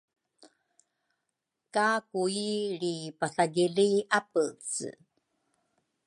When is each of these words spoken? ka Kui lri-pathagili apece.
ka 1.73 1.87
Kui 2.11 2.47
lri-pathagili 2.79 3.89
apece. 4.19 4.89